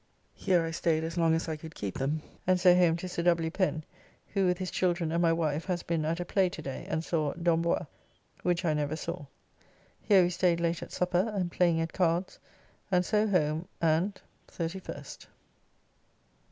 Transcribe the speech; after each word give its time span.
Mere 0.47 0.65
I 0.65 0.71
staid 0.71 1.03
as 1.03 1.15
long 1.15 1.35
as 1.35 1.47
I 1.47 1.55
could 1.55 1.75
keep 1.75 1.99
them, 1.99 2.23
and 2.47 2.59
so 2.59 2.73
home 2.73 2.97
to 2.97 3.07
Sir 3.07 3.21
W. 3.21 3.51
Pen, 3.51 3.83
who 4.33 4.47
with 4.47 4.57
his 4.57 4.71
children 4.71 5.11
and 5.11 5.21
my 5.21 5.31
wife 5.31 5.65
has 5.65 5.83
been 5.83 6.05
at 6.05 6.19
a 6.19 6.25
play 6.25 6.49
to 6.49 6.61
day 6.63 6.87
and 6.89 7.03
saw 7.05 7.33
"D'Ambois," 7.33 7.85
which 8.41 8.65
I 8.65 8.73
never 8.73 8.95
saw. 8.95 9.25
Here 10.01 10.23
we 10.23 10.31
staid 10.31 10.59
late 10.59 10.81
at 10.81 10.91
supper 10.91 11.31
and 11.35 11.51
playing 11.51 11.79
at 11.81 11.93
cards, 11.93 12.39
and 12.91 13.05
so 13.05 13.27
home 13.27 13.67
and 13.79 14.19
31st. 14.47 15.27